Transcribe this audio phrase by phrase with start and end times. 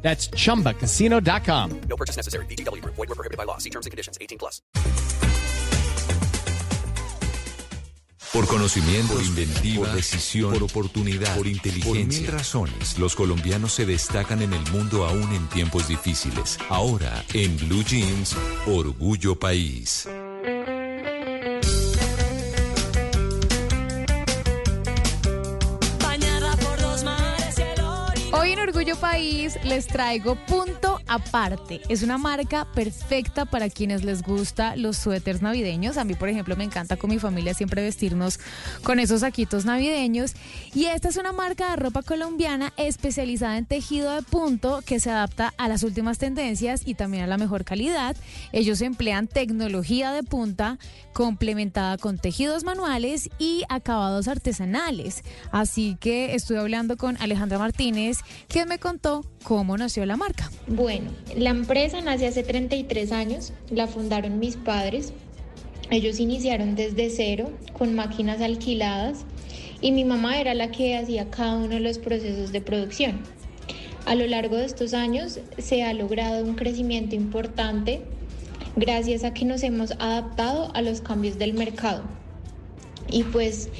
[0.00, 1.80] That's chumbacasino.com.
[1.88, 2.46] No purchase necessary.
[2.46, 2.82] BGW.
[2.84, 3.58] Void were prohibited by law.
[3.58, 4.16] See terms and conditions.
[4.20, 4.62] 18 plus.
[8.32, 11.94] Por conocimiento, por inventiva, por decisión, por oportunidad, por inteligencia.
[11.94, 16.58] Por mil razones, los colombianos se destacan en el mundo aún en tiempos difíciles.
[16.68, 20.06] Ahora, en Blue Jeans, Orgullo País.
[28.48, 31.80] En Orgullo País les traigo Punto Aparte.
[31.88, 35.96] Es una marca perfecta para quienes les gusta los suéteres navideños.
[35.96, 38.38] A mí, por ejemplo, me encanta con mi familia siempre vestirnos
[38.82, 40.34] con esos saquitos navideños.
[40.74, 45.10] Y esta es una marca de ropa colombiana especializada en tejido de punto que se
[45.10, 48.16] adapta a las últimas tendencias y también a la mejor calidad.
[48.52, 50.78] Ellos emplean tecnología de punta
[51.12, 55.24] complementada con tejidos manuales y acabados artesanales.
[55.50, 60.50] Así que estuve hablando con Alejandra Martínez, quien me contó cómo nació la marca.
[60.66, 60.97] Bueno,
[61.36, 65.12] la empresa nace hace 33 años, la fundaron mis padres.
[65.90, 69.24] Ellos iniciaron desde cero con máquinas alquiladas
[69.80, 73.20] y mi mamá era la que hacía cada uno de los procesos de producción.
[74.04, 78.02] A lo largo de estos años se ha logrado un crecimiento importante
[78.76, 82.02] gracias a que nos hemos adaptado a los cambios del mercado.
[83.10, 83.70] Y pues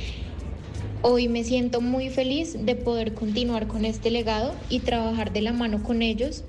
[1.01, 5.53] Hoy me siento muy feliz de poder continuar con este legado y trabajar de la
[5.53, 6.43] mano con ellos,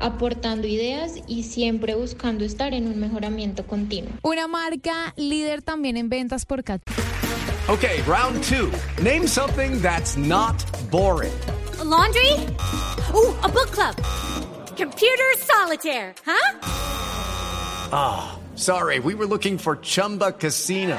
[0.00, 4.12] aportando ideas y siempre buscando estar en un mejoramiento continuo.
[4.22, 6.82] Una marca líder también en ventas por cat.
[7.68, 8.72] Okay, round two.
[9.02, 10.56] Name something that's not
[10.90, 11.32] boring.
[11.78, 12.32] A laundry?
[13.14, 13.94] Ooh, a book club.
[14.76, 16.58] Computer solitaire, huh?
[18.56, 20.98] Sorry, we were looking for Chumba Casino.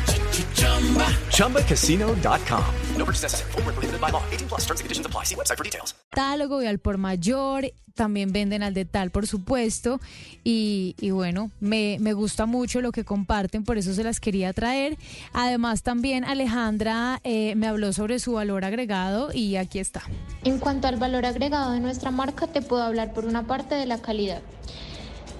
[1.31, 2.65] ChumbaCasino.com.
[2.97, 3.51] No purchase necessary.
[3.51, 4.23] Void were prohibited by law.
[4.31, 4.61] 18 plus.
[4.61, 5.25] Terms and conditions apply.
[5.25, 5.95] See website for details.
[6.11, 9.99] catálogo y al por mayor, también venden al de tal, por supuesto,
[10.43, 14.51] y, y bueno, me, me gusta mucho lo que comparten, por eso se las quería
[14.53, 14.97] traer.
[15.33, 20.03] Además, también Alejandra eh, me habló sobre su valor agregado y aquí está.
[20.43, 23.85] En cuanto al valor agregado de nuestra marca, te puedo hablar por una parte de
[23.85, 24.41] la calidad.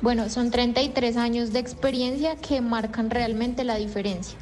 [0.01, 4.37] Bueno, son 33 años de experiencia que marcan realmente la diferencia.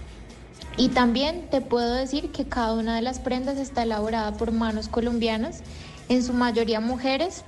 [0.78, 4.88] Y también te puedo decir que cada una de las prendas está elaborada por manos
[4.88, 5.64] colombianas,
[6.08, 7.44] en su mayoría mujeres,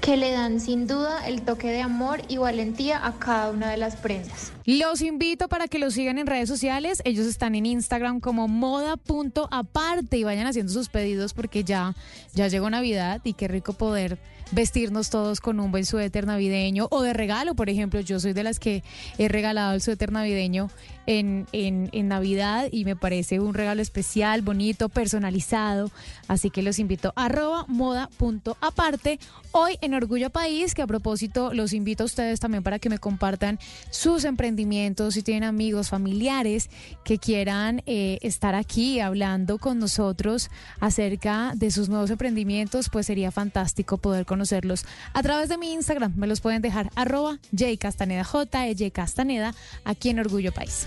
[0.00, 3.76] que le dan sin duda el toque de amor y valentía a cada una de
[3.76, 4.52] las prendas.
[4.64, 7.02] Los invito para que los sigan en redes sociales.
[7.04, 11.94] Ellos están en Instagram como moda.aparte y vayan haciendo sus pedidos porque ya,
[12.34, 14.18] ya llegó Navidad y qué rico poder
[14.52, 18.00] vestirnos todos con un buen suéter navideño o de regalo, por ejemplo.
[18.00, 18.82] Yo soy de las que
[19.18, 20.70] he regalado el suéter navideño
[21.06, 25.90] en, en, en Navidad y me parece un regalo especial, bonito, personalizado.
[26.28, 29.18] Así que los invito a arroba moda.aparte
[29.52, 32.98] hoy en Orgullo País, que a propósito los invito a ustedes también para que me
[32.98, 33.58] compartan
[33.90, 36.70] sus emprendimientos, si tienen amigos, familiares
[37.04, 43.30] que quieran eh, estar aquí hablando con nosotros acerca de sus nuevos emprendimientos, pues sería
[43.30, 46.14] fantástico poder conocerlos a través de mi Instagram.
[46.16, 50.86] Me los pueden dejar arroba jcastaneda, j e Castaneda, aquí en Orgullo País.